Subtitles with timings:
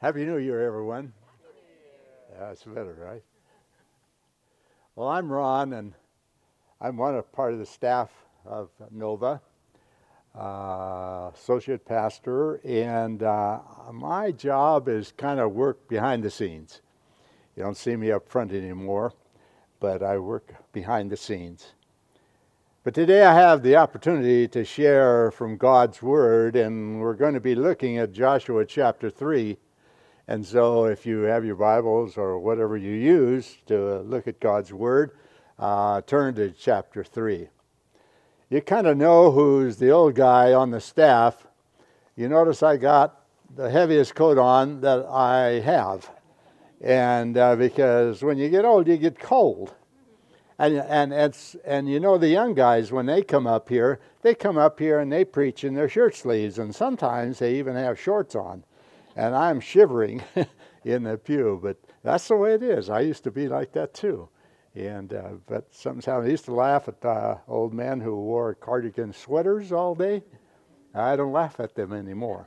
[0.00, 1.12] Happy New Year, everyone.
[2.38, 3.22] That's better, right?
[4.94, 5.92] Well, I'm Ron, and
[6.80, 8.08] I'm one of part of the staff
[8.46, 9.40] of Nova,
[10.38, 13.58] uh, associate pastor, and uh,
[13.92, 16.80] my job is kind of work behind the scenes.
[17.56, 19.14] You don't see me up front anymore,
[19.80, 21.72] but I work behind the scenes.
[22.84, 27.40] But today I have the opportunity to share from God's Word, and we're going to
[27.40, 29.58] be looking at Joshua chapter 3
[30.30, 34.74] and so, if you have your Bibles or whatever you use to look at God's
[34.74, 35.12] Word,
[35.58, 37.48] uh, turn to chapter 3.
[38.50, 41.46] You kind of know who's the old guy on the staff.
[42.14, 43.22] You notice I got
[43.56, 46.10] the heaviest coat on that I have.
[46.82, 49.72] And uh, because when you get old, you get cold.
[50.58, 54.34] And, and, it's, and you know, the young guys, when they come up here, they
[54.34, 57.98] come up here and they preach in their shirt sleeves, and sometimes they even have
[57.98, 58.64] shorts on
[59.18, 60.22] and I'm shivering
[60.84, 61.58] in the pew.
[61.60, 62.88] But that's the way it is.
[62.88, 64.28] I used to be like that too.
[64.74, 69.12] And uh, but sometimes I used to laugh at the old men who wore cardigan
[69.12, 70.22] sweaters all day.
[70.94, 72.46] I don't laugh at them anymore.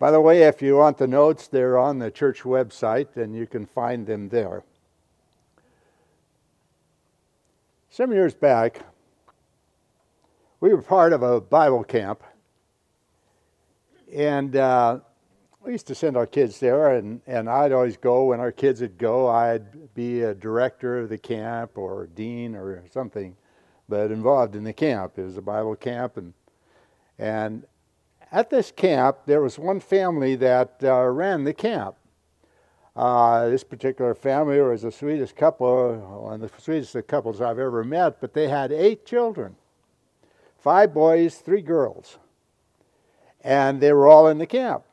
[0.00, 3.46] By the way, if you want the notes, they're on the church website, and you
[3.46, 4.64] can find them there.
[7.90, 8.80] Some years back,
[10.58, 12.22] we were part of a Bible camp
[14.14, 15.00] and uh,
[15.62, 18.80] we used to send our kids there, and, and I'd always go when our kids
[18.80, 19.28] would go.
[19.28, 23.36] I'd be a director of the camp or dean or something,
[23.88, 25.18] but involved in the camp.
[25.18, 26.32] It was a Bible camp, and
[27.18, 27.66] and
[28.32, 31.96] at this camp there was one family that uh, ran the camp.
[32.96, 37.58] Uh, this particular family was the sweetest couple, one of the sweetest of couples I've
[37.58, 39.56] ever met, but they had eight children,
[40.58, 42.18] five boys, three girls
[43.42, 44.84] and they were all in the camp,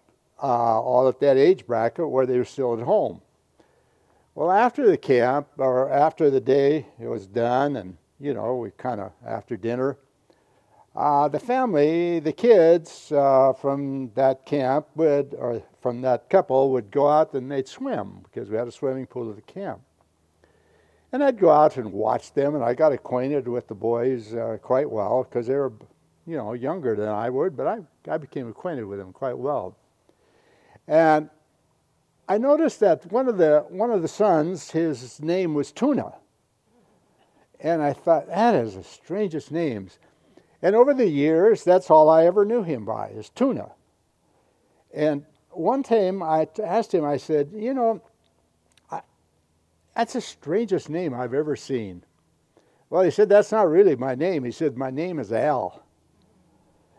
[0.42, 3.22] uh, all at that age bracket where they were still at home.
[4.36, 8.72] Well, after the camp, or after the day it was done, and you know, we
[8.72, 9.98] kind of after dinner,
[10.96, 16.90] uh, the family, the kids uh, from that camp would, or from that couple, would
[16.90, 19.80] go out and they'd swim because we had a swimming pool at the camp.
[21.12, 24.58] And I'd go out and watch them, and I got acquainted with the boys uh,
[24.62, 25.72] quite well because they were
[26.28, 27.80] you know, younger than I would, but I,
[28.12, 29.78] I became acquainted with him quite well.
[30.88, 31.30] And
[32.28, 36.14] I noticed that one of the one of the sons, his name was Tuna.
[37.60, 39.98] And I thought, that is the strangest names.
[40.62, 43.72] And over the years, that's all I ever knew him by, is Tuna.
[44.94, 48.02] And one time I asked him, I said, you know,
[48.92, 49.02] I,
[49.96, 52.04] that's the strangest name I've ever seen.
[52.90, 54.44] Well, he said, that's not really my name.
[54.44, 55.84] He said, my name is Al.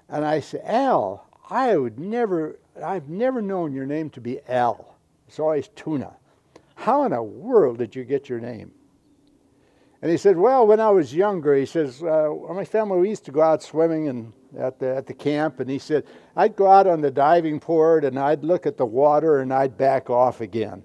[0.08, 4.96] And I said, Al, I would never, I've never known your name to be Al.
[5.26, 6.16] It's always Tuna.
[6.74, 8.72] How in the world did you get your name?
[10.00, 13.24] And he said, Well, when I was younger, he says, uh, my family, we used
[13.24, 15.60] to go out swimming and at the, at the camp.
[15.60, 16.04] And he said,
[16.36, 19.76] I'd go out on the diving board and I'd look at the water and I'd
[19.76, 20.82] back off again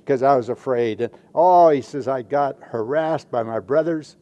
[0.00, 1.02] because I was afraid.
[1.02, 4.16] And oh, he says, I got harassed by my brothers.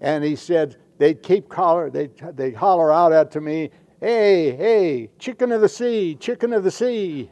[0.00, 3.70] And he said, they'd keep collar, they'd, they'd holler out at to me,
[4.00, 7.30] hey, hey, chicken of the sea, chicken of the sea.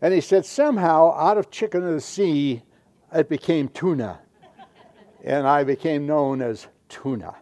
[0.00, 2.62] and he said, somehow out of chicken of the sea,
[3.14, 4.20] it became tuna.
[5.24, 7.34] and I became known as Tuna.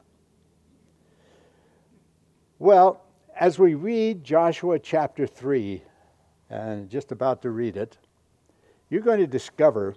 [2.60, 3.02] Well,
[3.38, 5.82] as we read Joshua chapter 3,
[6.50, 7.98] and just about to read it,
[8.90, 9.96] you're going to discover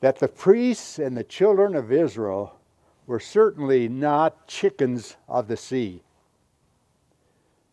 [0.00, 2.58] that the priests and the children of Israel
[3.06, 6.02] were certainly not chickens of the sea,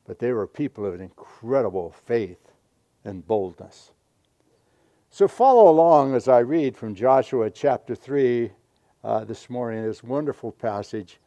[0.06, 2.52] but they were people of incredible faith
[3.04, 3.92] and boldness.
[5.12, 8.52] So follow along as I read from Joshua chapter 3
[9.04, 11.20] uh, this morning, this wonderful passage.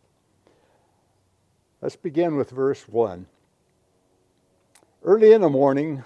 [1.80, 3.26] Let's begin with verse 1.
[5.02, 6.04] Early in the morning,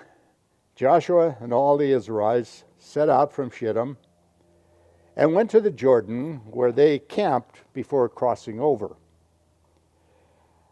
[0.75, 3.99] Joshua and all the Israelites set out from Shittim
[5.17, 8.97] and went to the Jordan, where they camped before crossing over.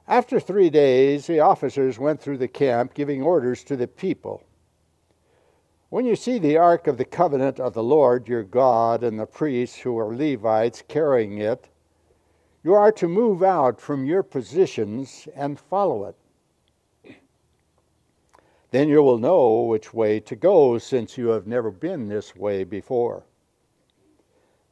[0.06, 4.44] After three days, the officers went through the camp, giving orders to the people.
[5.88, 9.26] When you see the ark of the covenant of the Lord your God and the
[9.26, 11.70] priests who are Levites carrying it,
[12.62, 16.16] you are to move out from your positions and follow it.
[18.72, 22.64] Then you will know which way to go, since you have never been this way
[22.64, 23.22] before.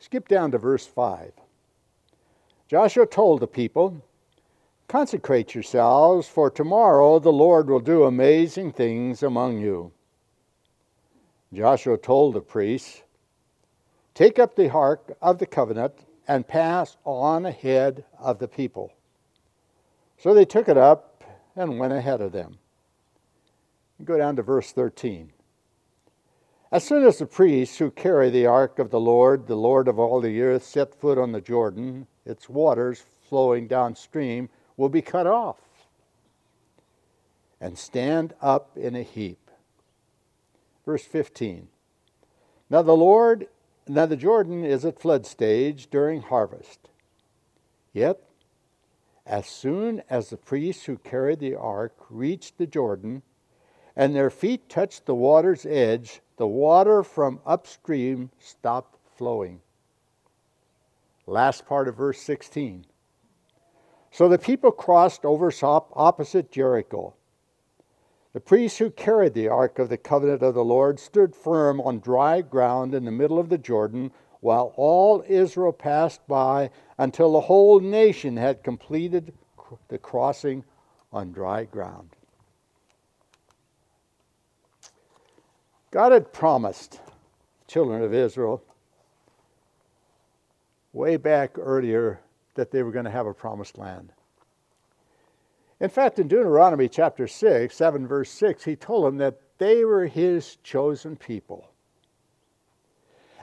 [0.03, 1.33] Skip down to verse 5.
[2.67, 4.03] Joshua told the people,
[4.89, 9.93] Consecrate yourselves, for tomorrow the Lord will do amazing things among you.
[11.55, 13.03] Joshua told the priests,
[14.13, 15.95] Take up the ark of the covenant
[16.27, 18.93] and pass on ahead of the people.
[20.19, 21.23] So they took it up
[21.55, 22.59] and went ahead of them.
[24.03, 25.31] Go down to verse 13.
[26.73, 29.99] As soon as the priests who carry the ark of the Lord, the Lord of
[29.99, 34.49] all the earth, set foot on the Jordan, its waters flowing downstream
[34.79, 35.59] will be cut off
[37.61, 39.51] and stand up in a heap.
[40.87, 41.69] Verse 15.
[42.71, 43.49] Now the Lord,
[43.87, 46.89] now the Jordan is at flood stage during harvest.
[47.93, 48.19] Yet,
[49.27, 53.23] as soon as the priests who carried the ark reached the Jordan,
[53.97, 59.61] and their feet touched the water's edge, the water from upstream stopped flowing.
[61.27, 62.85] Last part of verse 16.
[64.11, 67.15] So the people crossed over opposite Jericho.
[68.33, 72.00] The priests who carried the ark of the covenant of the Lord stood firm on
[72.00, 74.11] dry ground in the middle of the Jordan,
[74.41, 79.35] while all Israel passed by until the whole nation had completed
[79.89, 80.65] the crossing
[81.12, 82.17] on dry ground.
[85.93, 88.65] God had promised the children of Israel
[90.94, 92.19] way back earlier
[92.55, 94.11] that they were going to have a promised land.
[95.81, 100.06] In fact, in Deuteronomy chapter 6, 7 verse 6, he told them that they were
[100.06, 101.69] his chosen people.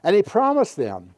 [0.04, 1.14] And he promised them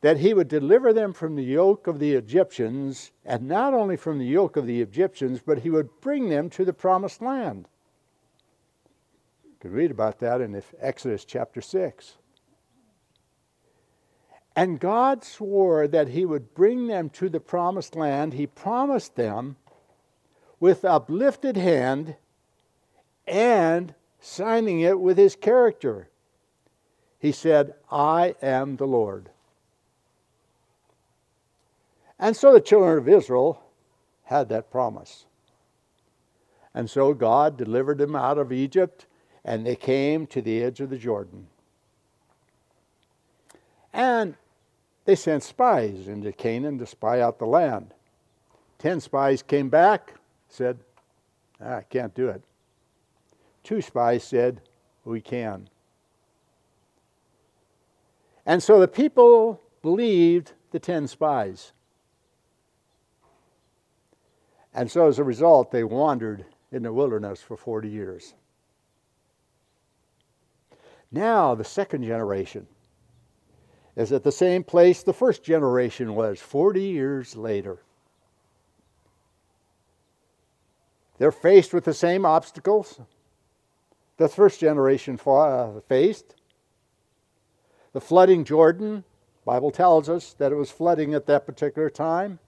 [0.00, 4.18] that he would deliver them from the yoke of the Egyptians, and not only from
[4.18, 7.68] the yoke of the Egyptians, but he would bring them to the promised land.
[9.60, 12.16] Could read about that in Exodus chapter 6.
[14.56, 18.34] And God swore that he would bring them to the promised land.
[18.34, 19.56] He promised them
[20.58, 22.16] with uplifted hand
[23.26, 26.08] and signing it with his character.
[27.18, 29.30] He said, I am the Lord.
[32.18, 33.62] And so the children of Israel
[34.24, 35.26] had that promise.
[36.74, 39.06] And so God delivered them out of Egypt,
[39.44, 41.46] and they came to the edge of the Jordan.
[43.92, 44.36] And
[45.04, 47.92] they sent spies into Canaan to spy out the land.
[48.78, 50.14] Ten spies came back
[50.50, 50.78] said,
[51.60, 52.42] ah, I can't do it.
[53.62, 54.60] Two spies said,
[55.04, 55.68] We can.
[58.44, 61.72] And so the people believed the ten spies.
[64.74, 68.34] And so as a result, they wandered in the wilderness for 40 years.
[71.12, 72.66] Now, the second generation
[73.96, 77.78] is at the same place the first generation was 40 years later.
[81.18, 83.00] They're faced with the same obstacles
[84.20, 86.34] the first generation uh, faced.
[87.94, 89.04] The flooding Jordan,
[89.46, 92.38] Bible tells us that it was flooding at that particular time.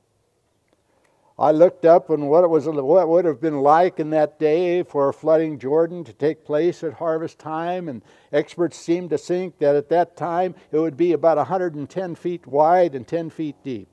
[1.43, 4.85] I looked up and what it was what would have been like in that day
[4.85, 8.01] for flooding Jordan to take place at harvest time, and
[8.33, 12.95] experts seemed to think that at that time it would be about 110 feet wide
[12.95, 13.89] and 10 feet deep.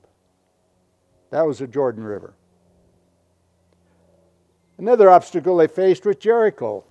[1.30, 2.34] That was the Jordan River.
[4.78, 6.84] Another obstacle they faced was Jericho.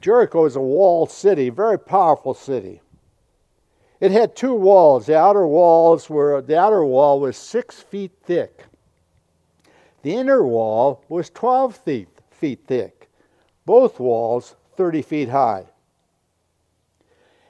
[0.00, 2.80] Jericho is a walled city, very powerful city.
[4.00, 5.06] It had two walls.
[5.06, 8.64] The outer walls were the outer wall was six feet thick.
[10.02, 12.08] The inner wall was 12 feet,
[12.66, 13.08] thick.
[13.66, 15.66] Both walls 30 feet high.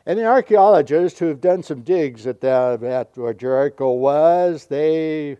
[0.06, 5.36] And the archaeologists who have done some digs at, the, at where Jericho was, they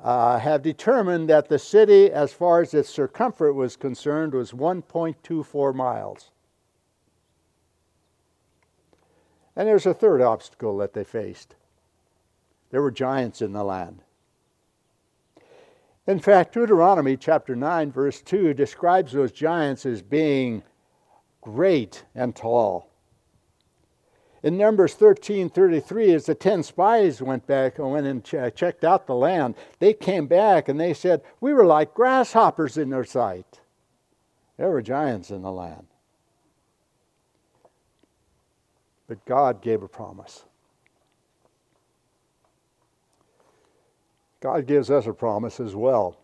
[0.00, 5.74] uh, have determined that the city, as far as its circumference was concerned, was 1.24
[5.74, 6.30] miles.
[9.54, 11.54] And there's a third obstacle that they faced
[12.72, 14.02] there were giants in the land.
[16.06, 20.64] In fact, Deuteronomy chapter 9, verse 2 describes those giants as being
[21.40, 22.88] great and tall.
[24.42, 29.06] In Numbers 13:33, as the ten spies went back and went and ch- checked out
[29.06, 33.60] the land, they came back and they said, "We were like grasshoppers in their sight."
[34.56, 35.86] There were giants in the land.
[39.06, 40.44] But God gave a promise.
[44.42, 46.16] God gives us a promise as well.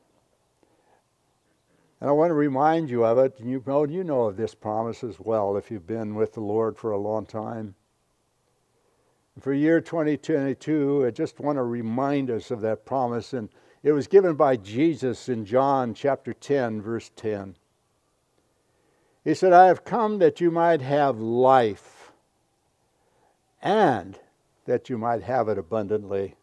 [2.00, 3.38] And I want to remind you of it.
[3.38, 6.76] You know, you know of this promise as well if you've been with the Lord
[6.76, 7.76] for a long time.
[9.40, 13.32] For year 2022, I just want to remind us of that promise.
[13.32, 13.48] And
[13.84, 17.54] It was given by Jesus in John chapter 10, verse 10.
[19.22, 22.10] He said, I have come that you might have life
[23.62, 24.18] and
[24.64, 26.34] that you might have it abundantly.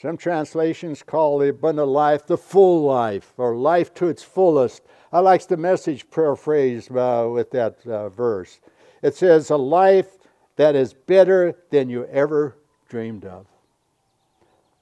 [0.00, 4.82] Some translations call the abundant life the full life or life to its fullest.
[5.12, 8.60] I like the message paraphrase uh, with that uh, verse.
[9.02, 10.18] It says, A life
[10.54, 12.56] that is better than you ever
[12.88, 13.46] dreamed of.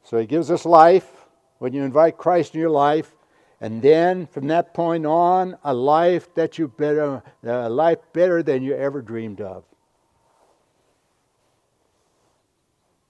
[0.02, 1.26] So he gives us life
[1.58, 3.14] when you invite Christ in your life,
[3.58, 8.62] and then from that point on, a life that you better, a life better than
[8.62, 9.64] you ever dreamed of.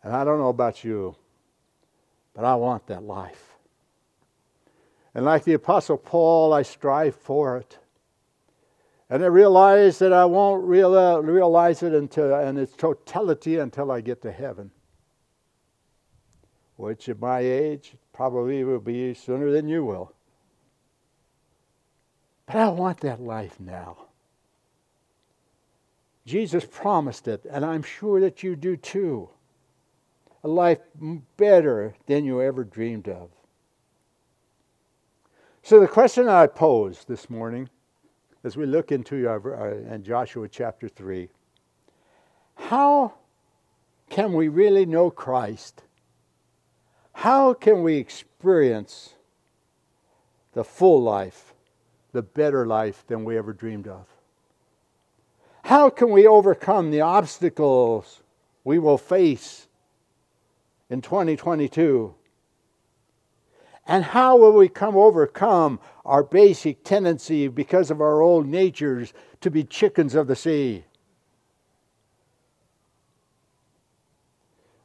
[0.05, 1.17] And I don't know about you,
[2.37, 3.57] but I want that life.
[5.13, 7.79] And like the Apostle Paul, I strive for it.
[9.11, 14.23] And I realize that I won't realize it until, in its totality until I get
[14.23, 14.71] to heaven
[16.77, 20.13] which at my age probably will be sooner than you will.
[22.47, 23.97] But I want that life now.
[26.27, 29.31] Jesus promised it, and I'm sure that you do too.
[30.47, 30.79] A life
[31.37, 33.31] better than you ever dreamed of.
[35.65, 37.69] So, the question I pose this morning
[38.45, 41.29] as we look into our, uh, in Joshua chapter 3
[42.55, 43.15] how
[44.09, 45.83] can we really know Christ
[47.13, 49.15] how can we experience
[50.53, 51.55] the full life,
[52.13, 54.07] the better life than we ever dreamed of?
[55.65, 58.23] How can we overcome the obstacles
[58.63, 59.66] we will face
[60.89, 62.15] in 2022?
[63.87, 69.51] And how will we come overcome our basic tendency because of our old natures to
[69.51, 70.85] be chickens of the sea?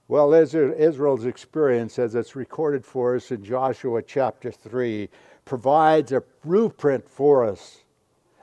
[0.07, 5.09] Well, Israel's experience, as it's recorded for us in Joshua chapter 3,
[5.45, 7.85] provides a blueprint for us,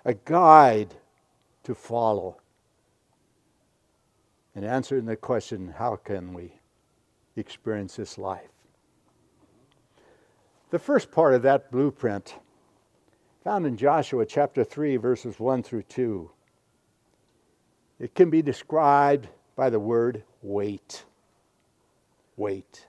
[0.05, 0.95] a guide
[1.65, 2.41] to follow.
[4.55, 6.58] In answering the question, how can we
[7.39, 8.51] experience this life?
[10.71, 12.35] The first part of that blueprint,
[13.43, 16.31] found in Joshua chapter 3, verses 1 through 2,
[18.01, 21.05] it can be described by the word wait
[22.39, 22.87] wait.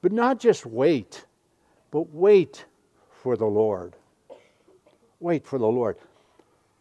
[0.00, 1.24] But not just wait,
[1.90, 2.66] but wait
[3.10, 3.96] for the Lord.
[5.18, 5.96] Wait for the Lord.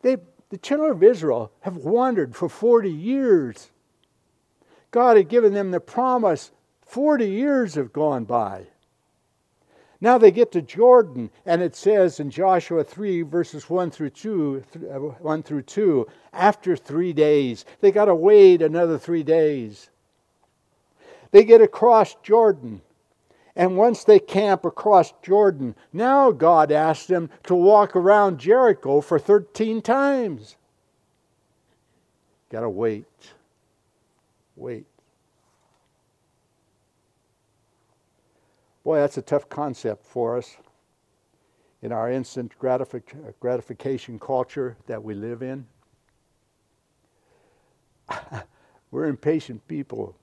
[0.01, 0.17] They,
[0.49, 3.71] the children of Israel have wandered for 40 years.
[4.91, 6.51] God had given them the promise.
[6.91, 8.65] 40 years have gone by.
[10.01, 14.63] Now they get to Jordan, and it says in Joshua 3, verses 1 through 2,
[14.75, 19.89] uh, 1 through 2 after three days, they got to wait another three days.
[21.31, 22.81] They get across Jordan.
[23.55, 29.17] And once they camp across Jordan, now God asks them to walk around Jericho for
[29.17, 30.57] 13 times.
[32.49, 33.05] Got to wait.
[34.57, 34.85] Wait.
[38.83, 40.57] Boy, that's a tough concept for us
[41.81, 45.67] in our instant gratific- gratification culture that we live in.
[48.91, 50.15] We're impatient people.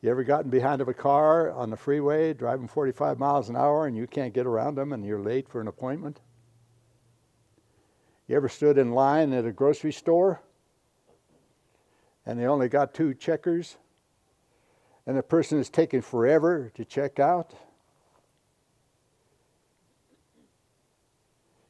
[0.00, 3.86] You ever gotten behind of a car on the freeway driving 45 miles an hour
[3.86, 6.20] and you can't get around them and you're late for an appointment?
[8.26, 10.42] You ever stood in line at a grocery store
[12.26, 13.76] and they only got two checkers
[15.06, 17.54] and the person is taking forever to check out?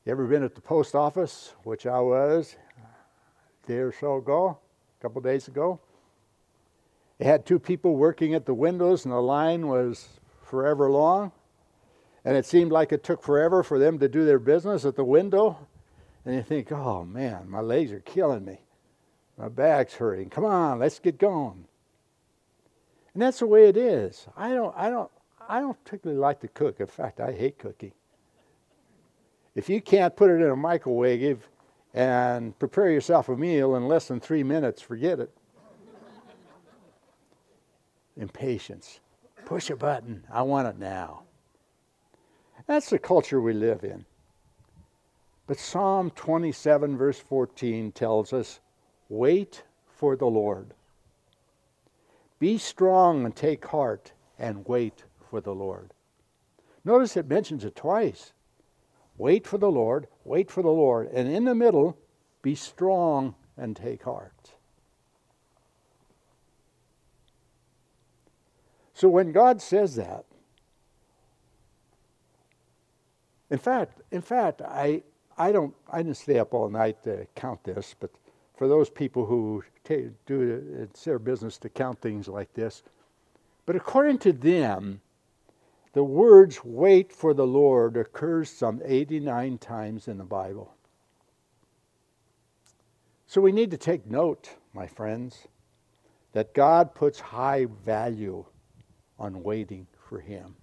[0.04, 2.56] You ever been at the post office, which I was
[3.64, 4.58] a day or so ago,
[4.98, 5.80] a couple days ago?
[7.18, 10.08] They had two people working at the windows, and the line was
[10.42, 11.32] forever long.
[12.24, 15.04] And it seemed like it took forever for them to do their business at the
[15.04, 15.58] window.
[16.24, 18.60] And you think, oh man, my legs are killing me.
[19.36, 20.30] My back's hurting.
[20.30, 21.66] Come on, let's get going.
[23.14, 24.26] And that's the way it is.
[24.37, 25.11] I don't, I don't,
[25.49, 26.80] I don't particularly like to cook.
[26.80, 27.92] In fact, I hate cooking.
[29.54, 31.49] If you can't put it in a microwave
[31.94, 35.30] and prepare yourself a meal in less than three minutes, forget it
[38.16, 39.00] impatience.
[39.44, 40.25] Push a button.
[40.30, 41.23] I want it now.
[42.66, 44.04] That's the culture we live in.
[45.47, 48.61] But Psalm 27, verse 14 tells us
[49.09, 50.73] wait for the Lord.
[52.44, 55.94] Be strong and take heart and wait for the Lord.
[56.84, 58.34] Notice it mentions it twice.
[59.16, 61.08] Wait for the Lord, wait for the Lord.
[61.08, 61.96] And in the middle,
[62.42, 64.50] be strong and take heart.
[68.92, 70.26] So when God says that,
[73.48, 75.02] in fact, in fact, I,
[75.38, 78.10] I don't I didn't stay up all night to count this, but
[78.54, 79.64] for those people who
[80.26, 82.82] do it's their business to count things like this,
[83.66, 85.00] but according to them,
[85.92, 90.75] the words wait for the Lord occurs some 89 times in the Bible.
[93.26, 95.49] So we need to take note, my friends,
[96.32, 98.44] that God puts high value
[99.18, 100.56] on waiting for Him.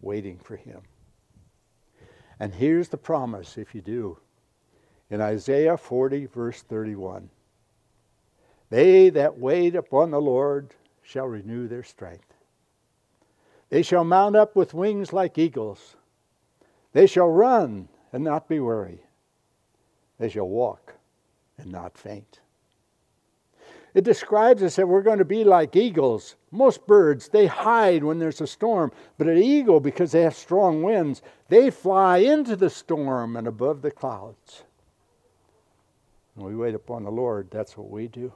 [0.00, 0.82] Waiting for Him.
[2.40, 4.18] And here's the promise if you do.
[5.14, 7.30] In Isaiah 40, verse 31
[8.70, 12.34] They that wait upon the Lord shall renew their strength.
[13.68, 15.94] They shall mount up with wings like eagles.
[16.94, 19.04] They shall run and not be weary.
[20.18, 20.94] They shall walk
[21.58, 22.40] and not faint.
[23.94, 26.34] It describes us that we're going to be like eagles.
[26.50, 30.82] Most birds, they hide when there's a storm, but an eagle, because they have strong
[30.82, 34.64] winds, they fly into the storm and above the clouds.
[36.36, 38.32] We wait upon the Lord, that's what we do.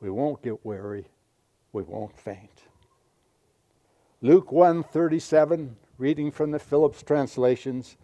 [0.00, 1.06] We won't get weary,
[1.72, 2.62] we won't faint.
[4.20, 7.96] Luke 1:37, reading from the Phillips translations,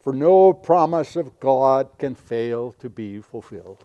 [0.00, 3.84] for no promise of God can fail to be fulfilled.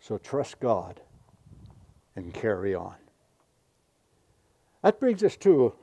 [0.00, 1.02] So trust God
[2.16, 2.96] and carry on.
[4.82, 5.74] That brings us to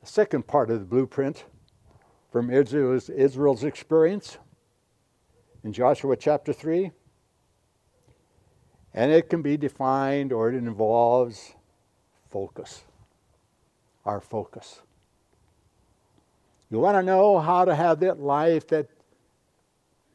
[0.00, 1.44] the second part of the blueprint
[2.30, 4.38] from Israel's, Israel's experience
[5.64, 6.90] in Joshua chapter 3.
[8.94, 11.54] And it can be defined or it involves
[12.30, 12.84] focus,
[14.04, 14.82] our focus.
[16.70, 18.88] You want to know how to have that life that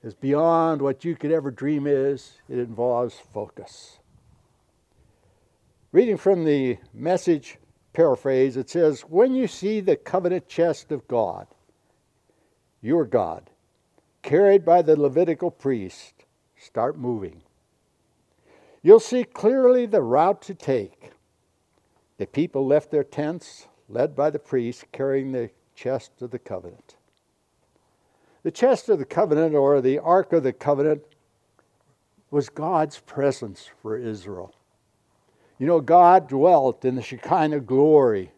[0.03, 3.99] is beyond what you could ever dream is, it involves focus.
[5.91, 7.57] Reading from the message
[7.91, 11.47] paraphrase, it says, When you see the covenant chest of God,
[12.85, 13.49] your God,
[14.21, 16.13] carried by the Levitical priest,
[16.55, 17.41] start moving.
[18.83, 21.11] You'll see clearly the route to take.
[22.17, 26.95] The people left their tents, led by the priest carrying the chest of the covenant.
[28.43, 31.03] The chest of the covenant, or the ark of the covenant,
[32.29, 34.53] was God's presence for Israel.
[35.57, 38.31] You know, God dwelt in the Shekinah glory.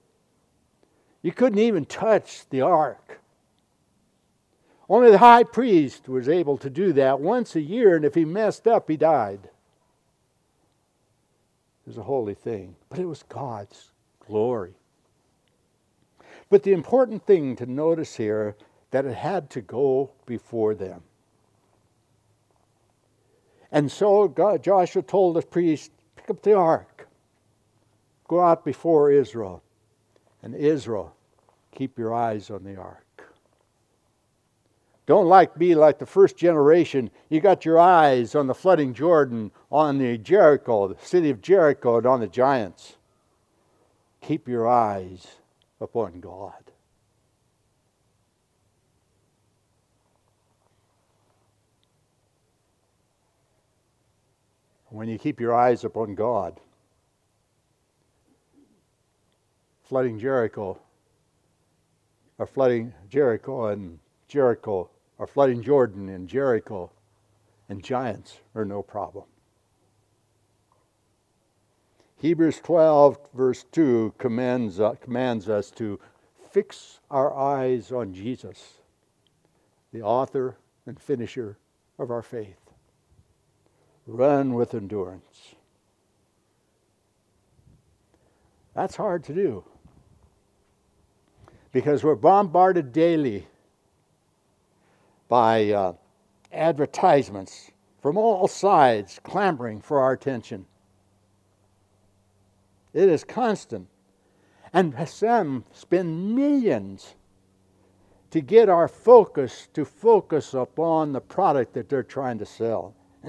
[1.22, 3.20] You couldn't even touch the ark.
[4.90, 8.24] Only the high priest was able to do that once a year, and if he
[8.24, 9.42] messed up, he died.
[9.44, 9.52] It
[11.88, 13.92] was a holy thing, but it was God's
[14.26, 14.74] glory.
[16.50, 18.56] But the important thing to notice here
[18.92, 21.04] that it had to go before them.
[23.72, 27.10] And so God, Joshua told the priest, pick up the ark,
[28.28, 29.62] go out before Israel,
[30.42, 31.14] and Israel,
[31.72, 33.07] keep your eyes on the ark.
[35.08, 37.10] Don't like be like the first generation.
[37.30, 41.98] You got your eyes on the flooding Jordan, on the Jericho, the city of Jericho,
[41.98, 42.98] and on the giants.
[44.20, 45.26] Keep your eyes
[45.80, 46.52] upon God.
[54.90, 56.60] When you keep your eyes upon God,
[59.84, 60.78] flooding Jericho,
[62.38, 66.92] or flooding Jericho and Jericho or flooding Jordan and Jericho
[67.70, 69.26] and giants are no problem.
[72.18, 76.00] Hebrews 12, verse 2, commands, uh, commands us to
[76.52, 78.80] fix our eyes on Jesus,
[79.94, 81.58] the author and finisher
[82.00, 82.58] of our faith.
[84.08, 85.56] Run with endurance.
[88.74, 89.64] That's hard to do
[91.72, 93.46] because we're bombarded daily
[95.28, 95.94] by uh,
[96.52, 100.66] advertisements from all sides clamoring for our attention.
[102.94, 103.88] It is constant.
[104.74, 107.16] And some spend millions
[108.32, 112.94] to get our focus to focus upon the product that they're trying to sell.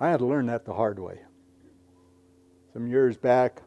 [0.00, 1.18] I had to learn that the hard way.
[2.72, 3.62] Some years back,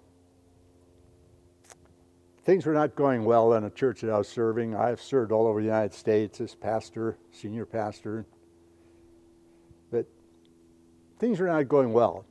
[2.44, 4.76] things were not going well in a church that I was serving.
[4.76, 8.26] I have served all over the United States as pastor, senior pastor.
[9.92, 10.08] But
[11.20, 12.26] things were not going well.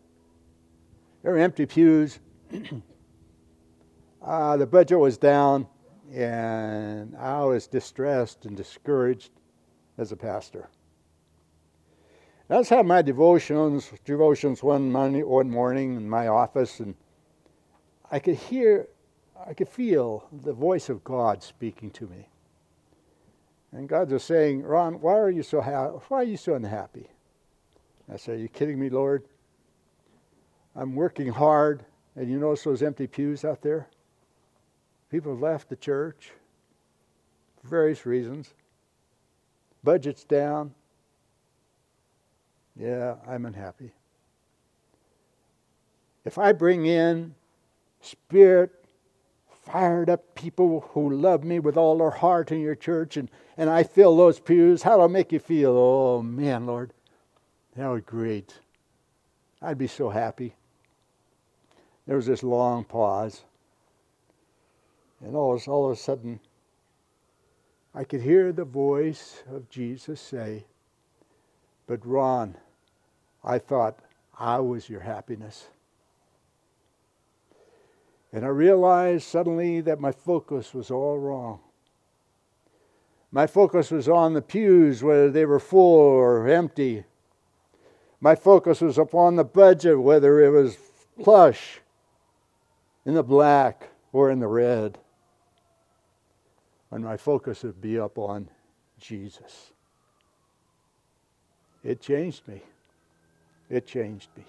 [1.22, 2.18] There were empty pews.
[4.22, 5.66] uh, the budget was down,
[6.12, 9.30] and I was distressed and discouraged
[9.98, 10.70] as a pastor.
[12.48, 16.96] That's how my devotions devotions one one morning in my office, and
[18.10, 18.88] I could hear,
[19.46, 22.28] I could feel the voice of God speaking to me.
[23.72, 27.08] And God was saying, Ron, why are you so why are you so unhappy?
[28.12, 29.24] I said, Are you kidding me, Lord?
[30.74, 31.84] I'm working hard,
[32.16, 33.88] and you notice those empty pews out there?
[35.10, 36.32] People have left the church
[37.60, 38.54] for various reasons.
[39.82, 40.74] Budget's down.
[42.76, 43.92] Yeah, I'm unhappy.
[46.24, 47.34] If I bring in
[48.00, 48.79] spirit
[49.72, 53.70] fired up people who love me with all their heart in your church and, and
[53.70, 55.72] I fill those pews, how do I make you feel?
[55.76, 56.92] Oh man, Lord,
[57.76, 58.58] that be great.
[59.62, 60.54] I'd be so happy.
[62.06, 63.42] There was this long pause.
[65.22, 66.40] And all, all of a sudden,
[67.94, 70.64] I could hear the voice of Jesus say,
[71.86, 72.56] But Ron,
[73.44, 73.98] I thought
[74.38, 75.66] I was your happiness.
[78.32, 81.60] And I realized suddenly that my focus was all wrong.
[83.32, 87.04] My focus was on the pews, whether they were full or empty.
[88.20, 90.76] My focus was upon the budget, whether it was
[91.22, 91.80] plush,
[93.04, 94.98] in the black, or in the red
[96.90, 98.48] and my focus would be up on
[98.98, 99.72] Jesus.
[101.84, 102.62] It changed me.
[103.68, 104.44] It changed me.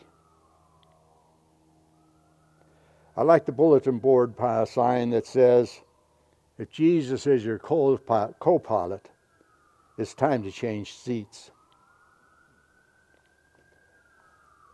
[3.21, 4.33] I like the bulletin board
[4.67, 5.81] sign that says,
[6.57, 9.09] if Jesus is your co pilot,
[9.95, 11.51] it's time to change seats.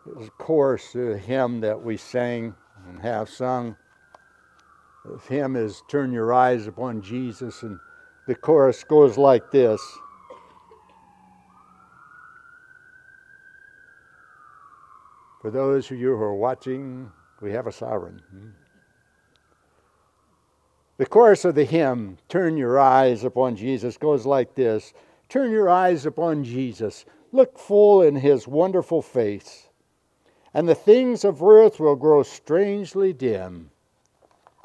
[0.06, 2.56] There's a chorus, a hymn that we sang
[2.88, 3.76] and have sung
[5.04, 7.78] The hymn is Turn Your Eyes Upon Jesus, and
[8.28, 9.82] the chorus goes like this.
[15.42, 18.22] For those of you who are watching, we have a sovereign.
[20.98, 24.94] The chorus of the hymn, Turn Your Eyes Upon Jesus, goes like this
[25.30, 29.68] Turn your eyes upon Jesus, look full in his wonderful face,
[30.54, 33.70] and the things of earth will grow strangely dim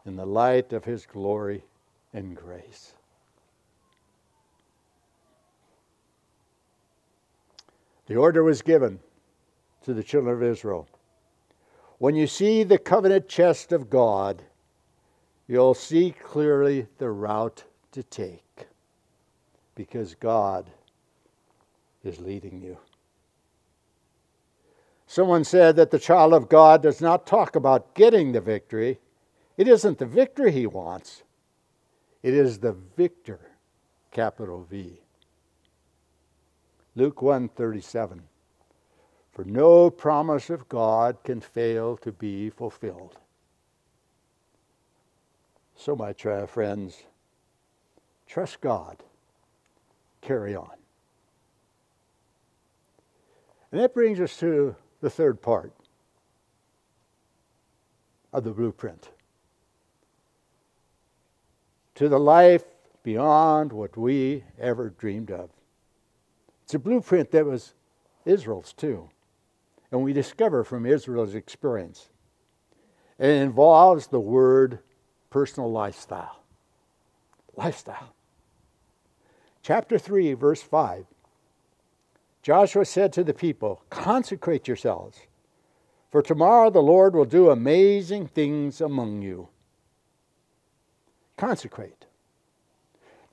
[0.07, 1.65] in the light of his glory
[2.13, 2.95] and grace.
[8.07, 9.01] The order was given
[9.85, 10.89] to the children of Israel.
[12.03, 14.43] When you see the covenant chest of God,
[15.47, 17.63] you'll see clearly the route
[17.93, 18.67] to take
[19.77, 20.69] because God
[22.03, 22.77] is leading you.
[25.07, 28.99] Someone said that the child of God does not talk about getting the victory,
[29.57, 31.23] it isn't the victory he wants,
[32.21, 33.39] it is the victor,
[34.11, 34.99] capital V.
[36.97, 38.23] Luke 1:37
[39.33, 43.17] For no promise of God can fail to be fulfilled.
[45.75, 47.03] So my friends,
[48.27, 49.03] trust God.
[50.21, 50.77] Carry on.
[53.73, 55.73] And that brings us to the third part
[58.33, 59.09] of the blueprint
[61.95, 62.65] to the life
[63.03, 65.51] beyond what we ever dreamed of.
[66.65, 67.75] It's a blueprint that was
[68.25, 69.09] Israel's too.
[69.93, 72.09] And we discover from Israel's experience.
[73.19, 74.81] it involves the word
[75.31, 76.43] personal lifestyle.
[77.55, 78.15] Lifestyle.
[79.63, 81.05] Chapter 3, verse 5.
[82.43, 85.21] Joshua said to the people, Consecrate yourselves,
[86.11, 89.49] for tomorrow the Lord will do amazing things among you
[91.43, 92.02] consecrate.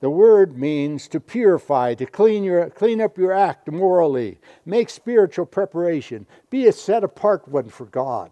[0.00, 5.44] The word means to purify, to clean, your, clean up your act morally, make spiritual
[5.44, 8.30] preparation, be a set apart one for God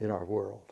[0.00, 0.62] in our world.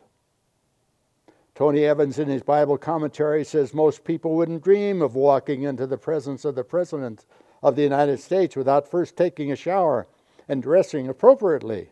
[1.53, 5.97] Tony Evans, in his Bible commentary, says most people wouldn't dream of walking into the
[5.97, 7.25] presence of the President
[7.61, 10.07] of the United States without first taking a shower
[10.47, 11.89] and dressing appropriately.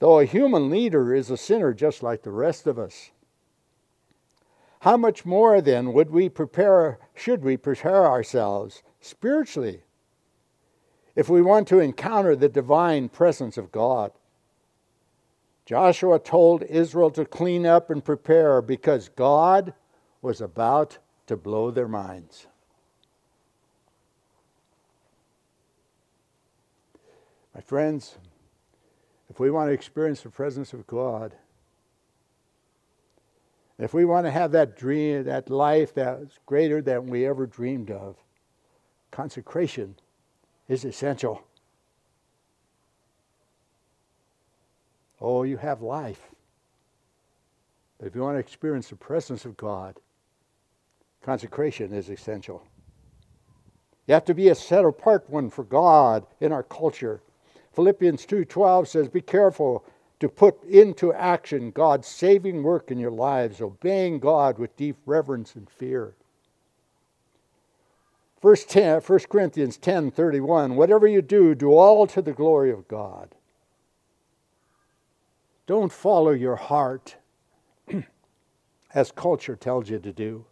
[0.00, 3.10] Though a human leader is a sinner just like the rest of us.
[4.80, 9.82] How much more then would we prepare, should we prepare ourselves spiritually
[11.14, 14.12] if we want to encounter the divine presence of God?
[15.66, 19.74] Joshua told Israel to clean up and prepare because God
[20.22, 22.46] was about to blow their minds.
[27.54, 28.16] My friends,
[29.28, 31.34] if we want to experience the presence of God,
[33.84, 37.90] if we want to have that dream, that life that's greater than we ever dreamed
[37.90, 38.16] of,
[39.10, 39.96] consecration
[40.68, 41.42] is essential.
[45.20, 46.30] Oh, you have life.
[47.98, 49.96] But if you want to experience the presence of God,
[51.22, 52.62] consecration is essential.
[54.06, 57.22] You have to be a set apart one for God in our culture.
[57.72, 59.84] Philippians 2:12 says, "Be careful
[60.20, 65.54] to put into action God's saving work in your lives, obeying God with deep reverence
[65.54, 66.14] and fear."
[68.40, 73.34] 1, 10, 1 Corinthians 10:31, "Whatever you do, do all to the glory of God."
[75.70, 77.14] Don't follow your heart
[78.94, 80.44] as culture tells you to do.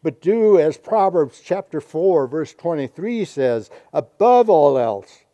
[0.00, 5.24] But do as Proverbs chapter 4, verse 23 says, above all else,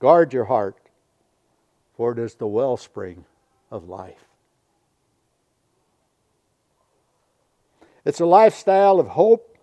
[0.00, 0.79] guard your heart,
[2.00, 3.26] for it is the wellspring
[3.70, 4.24] of life.
[8.06, 9.58] It's a lifestyle of hope,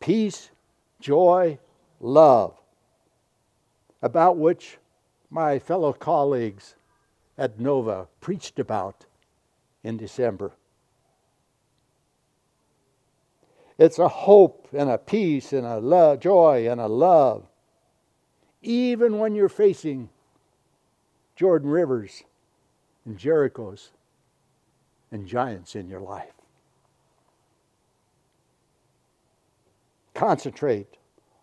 [0.00, 0.50] peace,
[0.98, 1.60] joy,
[2.00, 2.60] love,
[4.02, 4.78] about which
[5.30, 6.74] my fellow colleagues
[7.38, 9.06] at Nova preached about
[9.84, 10.50] in December.
[13.78, 17.46] It's a hope and a peace and a joy and a love.
[18.62, 20.08] Even when you're facing
[21.42, 22.22] Jordan Rivers
[23.04, 23.88] and Jerichos
[25.10, 26.34] and giants in your life.
[30.14, 30.98] Concentrate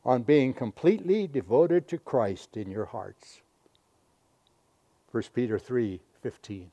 [0.06, 3.42] on being completely devoted to Christ in your hearts.
[5.12, 6.72] 1 Peter 3 15.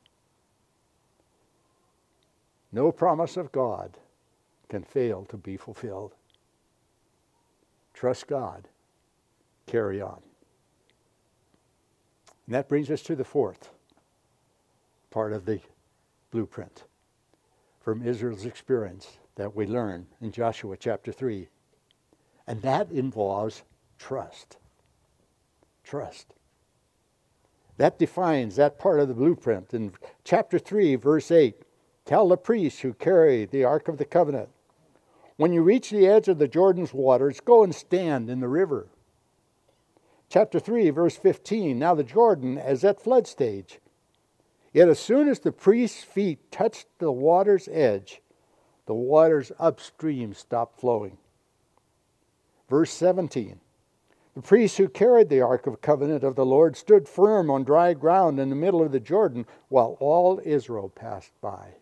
[2.71, 3.99] No promise of God
[4.69, 6.12] can fail to be fulfilled.
[7.93, 8.69] Trust God.
[9.67, 10.23] Carry on.
[12.47, 13.71] And that brings us to the fourth
[15.11, 15.61] part of the
[16.31, 16.85] blueprint
[17.81, 21.49] from Israel's experience that we learn in Joshua chapter 3.
[22.47, 23.63] And that involves
[23.99, 24.57] trust.
[25.85, 26.35] Trust.
[27.77, 29.75] That defines that part of the blueprint.
[29.75, 29.93] In
[30.25, 31.63] chapter 3, verse 8,
[32.05, 34.49] tell the priests who carry the Ark of the Covenant
[35.37, 38.87] when you reach the edge of the Jordan's waters, go and stand in the river.
[40.29, 43.79] Chapter 3, verse 15 Now the Jordan is at flood stage.
[44.73, 48.21] Yet as soon as the priest's feet touched the water's edge,
[48.87, 51.19] the waters upstream stopped flowing.
[52.69, 53.61] Verse 17
[54.35, 57.95] The priests who carried the Ark of Covenant of the Lord stood firm on dry
[57.95, 61.75] ground in the middle of the Jordan while all Israel passed by.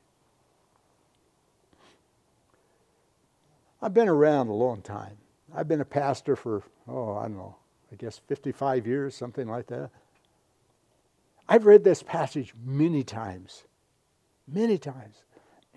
[3.83, 5.19] I've been around a long time.
[5.55, 7.57] I've been a pastor for, oh, I don't know,
[7.95, 9.89] I guess 55 years, something like that.
[11.49, 13.63] I've read this passage many times,
[14.49, 15.23] many times.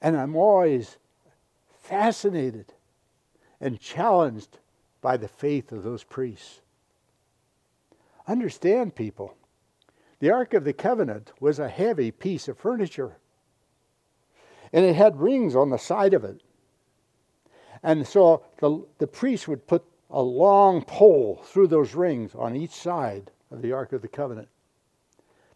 [0.00, 0.96] and I'm always
[1.82, 2.72] fascinated
[3.60, 4.56] and challenged
[5.02, 6.62] by the faith of those priests.
[8.26, 9.34] Understand, people,
[10.20, 13.18] the Ark of the Covenant was a heavy piece of furniture
[14.72, 16.40] and it had rings on the side of it.
[17.82, 22.72] And so the, the priest would put a long pole through those rings on each
[22.72, 24.48] side of the Ark of the Covenant.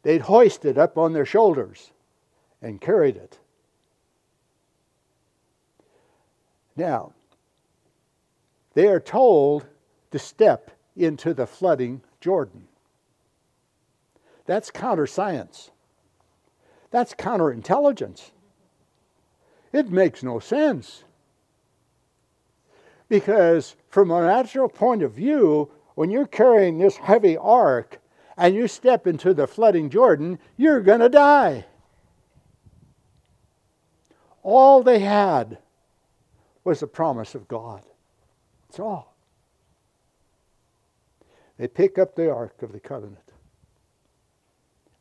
[0.02, 1.92] They'd hoist it up on their shoulders
[2.60, 3.38] and carried it.
[6.76, 7.12] Now,
[8.74, 9.66] they are told
[10.10, 12.68] to step into the flooding Jordan.
[14.46, 15.70] That's counter science.
[16.90, 18.32] That's counterintelligence.
[19.72, 21.04] It makes no sense.
[23.12, 28.00] Because from a natural point of view, when you're carrying this heavy ark
[28.38, 31.66] and you step into the flooding Jordan, you're going to die.
[34.42, 35.58] All they had
[36.64, 37.82] was the promise of God.
[38.66, 39.14] That's all.
[41.58, 43.34] They pick up the Ark of the Covenant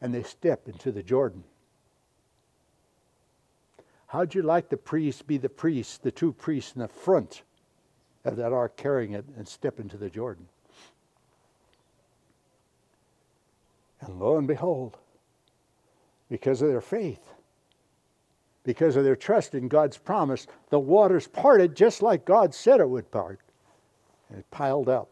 [0.02, 1.46] and they step into the Jordan.
[4.08, 7.44] How'd you like the priests be the priests, the two priests in the front
[8.26, 10.48] of that ark carrying it and step into the Jordan?
[14.02, 14.98] And lo and behold,
[16.30, 17.34] because of their faith,
[18.64, 22.90] because of their trust in God's promise, the waters parted just like God said it
[22.90, 23.40] would part.
[24.30, 25.10] And it piled up.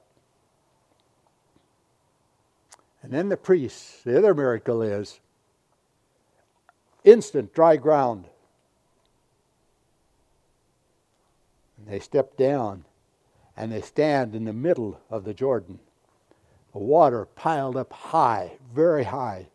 [3.01, 5.19] And then the priests, the other miracle is
[7.03, 8.25] instant dry ground.
[11.77, 12.85] And they step down
[13.59, 15.79] and they stand in the middle of the Jordan.
[16.71, 19.47] The water piled up high, very high,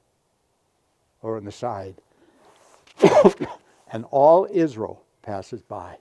[1.23, 1.95] or on the side.
[3.91, 5.97] and all Israel passes by.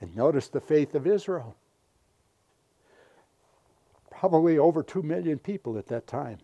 [0.00, 1.54] And notice the faith of Israel.
[4.10, 6.38] Probably over 2 million people at that time.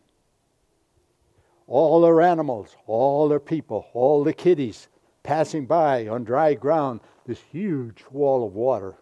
[1.67, 4.87] All their animals, all their people, all the kiddies
[5.25, 8.95] passing by on dry ground, this huge wall of water.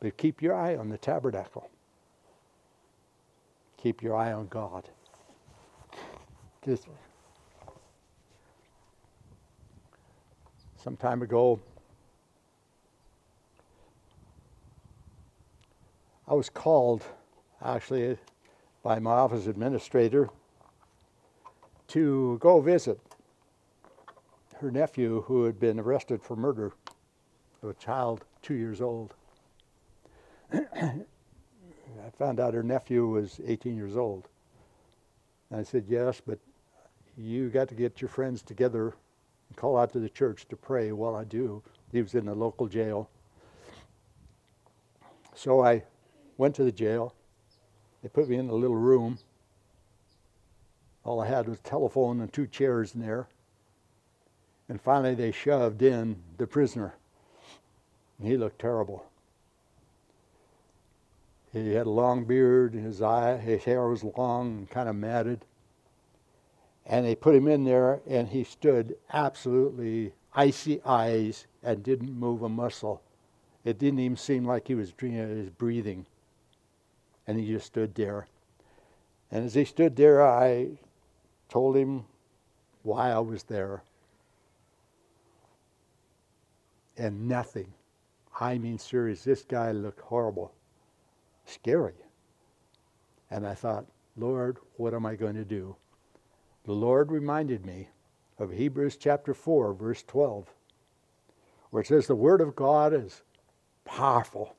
[0.00, 1.70] But keep your eye on the tabernacle.
[3.78, 4.90] Keep your eye on God.
[6.66, 6.88] Just
[10.82, 11.60] some time ago,
[16.26, 17.04] I was called
[17.62, 18.18] actually
[18.82, 20.28] by my office administrator
[21.88, 22.98] to go visit
[24.64, 26.72] her nephew who had been arrested for murder
[27.62, 29.12] of a child two years old.
[30.52, 31.04] I
[32.18, 34.26] found out her nephew was 18 years old.
[35.50, 36.38] And I said, Yes, but
[37.14, 38.94] you got to get your friends together
[39.48, 40.92] and call out to the church to pray.
[40.92, 41.62] Well, I do.
[41.92, 43.10] He was in the local jail.
[45.34, 45.84] So I
[46.38, 47.14] went to the jail.
[48.02, 49.18] They put me in a little room.
[51.04, 53.28] All I had was a telephone and two chairs in there.
[54.68, 56.94] And finally, they shoved in the prisoner.
[58.18, 59.06] And he looked terrible.
[61.52, 65.44] He had a long beard, his eye, his hair was long and kind of matted.
[66.86, 72.42] And they put him in there, and he stood absolutely icy eyes and didn't move
[72.42, 73.02] a muscle.
[73.64, 76.06] It didn't even seem like he was breathing.
[77.26, 78.26] And he just stood there.
[79.30, 80.70] And as he stood there, I
[81.48, 82.04] told him
[82.82, 83.82] why I was there.
[86.96, 87.72] And nothing.
[88.38, 89.24] I mean, serious.
[89.24, 90.52] This guy looked horrible,
[91.44, 91.94] scary.
[93.30, 95.76] And I thought, Lord, what am I going to do?
[96.64, 97.88] the Lord reminded me
[98.38, 100.52] of Hebrews chapter 4, verse 12,
[101.70, 103.22] where it says, The Word of God is
[103.84, 104.56] powerful.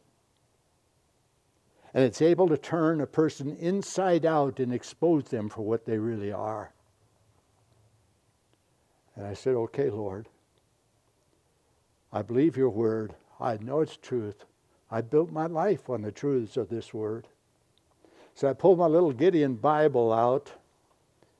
[1.93, 5.97] And it's able to turn a person inside out and expose them for what they
[5.97, 6.73] really are.
[9.15, 10.27] And I said, Okay, Lord,
[12.15, 13.13] I believe your word.
[13.39, 14.45] I know it's truth.
[14.89, 17.27] I built my life on the truths of this word.
[18.33, 20.51] So I pulled my little Gideon Bible out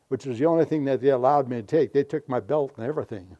[0.07, 1.93] which was the only thing that they allowed me to take.
[1.93, 3.35] They took my belt and everything.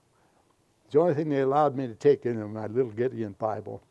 [0.92, 3.82] The only thing they allowed me to take in my little Gideon Bible.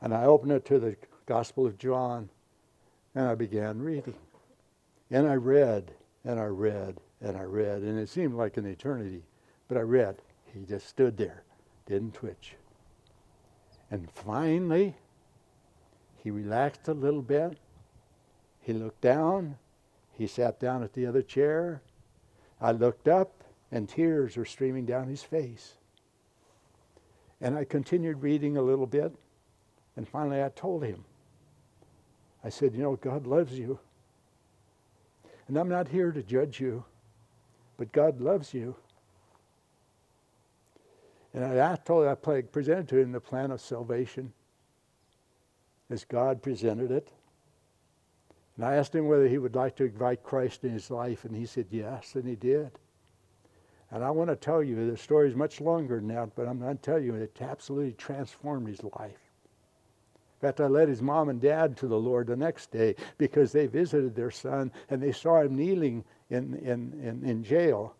[0.00, 2.28] And I opened it to the Gospel of John,
[3.14, 4.14] and I began reading.
[5.10, 5.92] And I read,
[6.24, 9.22] and I read, and I read, and it seemed like an eternity.
[9.68, 10.16] But I read.
[10.52, 11.44] He just stood there,
[11.90, 12.54] didn't twitch.
[13.90, 14.94] And finally,
[16.22, 17.58] he relaxed a little bit.
[18.60, 19.58] He looked down,
[20.12, 21.82] he sat down at the other chair.
[22.60, 25.74] I looked up, and tears were streaming down his face.
[27.40, 29.12] And I continued reading a little bit,
[29.96, 31.04] and finally I told him,
[32.44, 33.80] I said, You know, God loves you.
[35.48, 36.84] And I'm not here to judge you,
[37.76, 38.76] but God loves you.
[41.32, 44.32] And I told I presented to him the plan of salvation
[45.88, 47.12] as God presented it.
[48.56, 51.34] And I asked him whether he would like to invite Christ in his life, and
[51.34, 52.70] he said yes, and he did.
[53.90, 56.60] And I want to tell you, the story is much longer than that, but I'm
[56.60, 59.30] going to tell you, it absolutely transformed his life.
[60.40, 63.52] In fact, I led his mom and dad to the Lord the next day because
[63.52, 67.94] they visited their son and they saw him kneeling in, in, in, in jail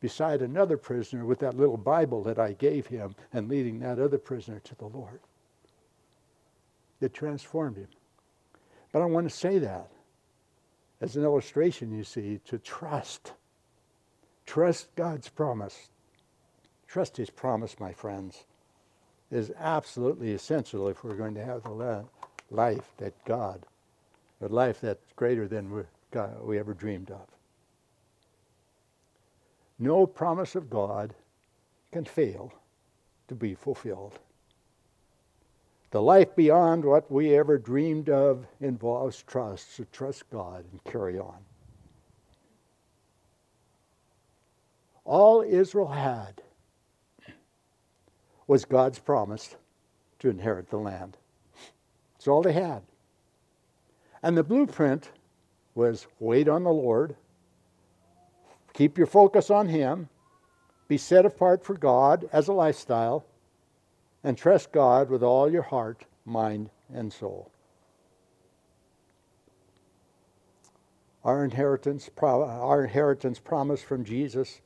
[0.00, 4.18] beside another prisoner with that little Bible that I gave him and leading that other
[4.18, 5.20] prisoner to the Lord.
[7.00, 7.88] It transformed him.
[8.92, 9.90] But I want to say that
[11.00, 13.32] as an illustration, you see, to trust.
[14.46, 15.88] Trust God's promise.
[16.86, 18.44] Trust His promise, my friends,
[19.30, 22.04] is absolutely essential if we're going to have the
[22.50, 23.66] life that God,
[24.40, 25.84] a life that's greater than
[26.44, 27.26] we, ever dreamed of.
[29.78, 31.14] No promise of God
[31.92, 32.52] can fail
[33.28, 34.18] to be fulfilled.
[35.90, 41.18] The life beyond what we ever dreamed of involves trust, so trust God and carry
[41.18, 41.38] on.
[45.04, 46.42] All Israel had
[48.46, 49.56] was God's promise
[50.18, 51.16] to inherit the land.
[52.14, 52.82] That's all they had.
[54.22, 55.10] And the blueprint
[55.74, 57.14] was wait on the Lord,
[58.76, 60.08] keep your focus on Him,
[60.86, 63.24] be set apart for God as a lifestyle
[64.22, 67.50] and trust God with all your heart, mind, and soul.
[71.24, 74.60] Our inheritance, our inheritance promise from Jesus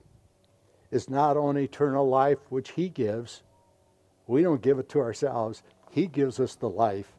[0.91, 3.43] is not only eternal life, which He gives,
[4.27, 5.63] We don't give it to ourselves.
[5.91, 7.13] He gives us the life.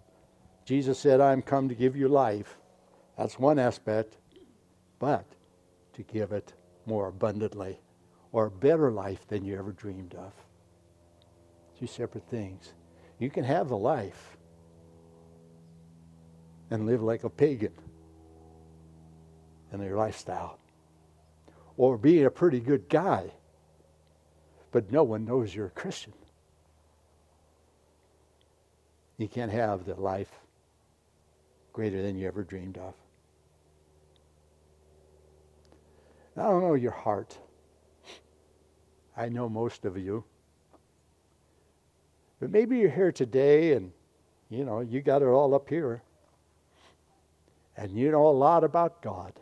[0.66, 2.58] Jesus said, I'm come to give you life.
[3.18, 4.18] That's one aspect.
[5.00, 5.26] But
[5.94, 6.54] to give it
[6.86, 7.80] more abundantly
[8.32, 10.34] or a better life than you ever dreamed of.
[11.80, 12.74] Two separate things.
[13.20, 14.38] You can have the life
[16.70, 17.74] and live like a pagan
[19.72, 20.58] in your lifestyle.
[21.78, 23.32] Or be a pretty good guy,
[24.72, 26.14] but no one knows you're a Christian.
[29.18, 30.32] You can't have the life
[31.74, 32.94] greater than you ever dreamed of.
[36.38, 37.38] I don't know your heart.
[39.16, 40.24] I know most of you.
[42.40, 43.92] But maybe you're here today and,
[44.50, 46.02] you know, you got it all up here.
[47.78, 49.34] And you know a lot about God.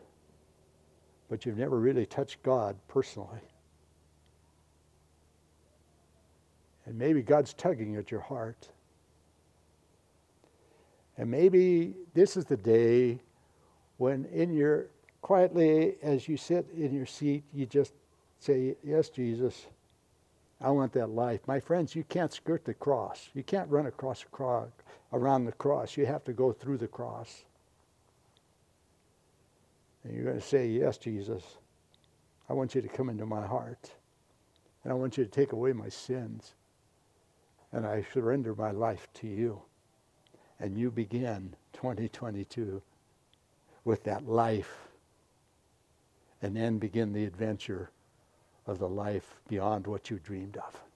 [1.30, 3.42] But you've never really touched God personally.
[6.86, 8.70] And maybe God's tugging at your heart.
[11.18, 13.20] And maybe this is the day
[13.98, 14.88] when in your
[15.22, 17.94] quietly as you sit in your seat, you just
[18.40, 19.68] say, Yes, Jesus,
[20.62, 21.42] I want that life.
[21.48, 23.30] My friends, you can't skirt the cross.
[23.34, 24.70] You can't run across the cross,
[25.14, 25.96] around the cross.
[25.96, 27.46] You have to go through the cross.
[30.04, 31.44] And you're going to say, Yes, Jesus,
[32.50, 33.92] I want you to come into my heart.
[34.84, 36.54] And I want you to take away my sins.
[37.72, 39.62] And I surrender my life to you.
[40.60, 42.82] And you begin 2022
[43.86, 44.89] with that life.
[46.42, 47.92] And then begin the adventure
[48.66, 50.89] of the life beyond what you dreamed of.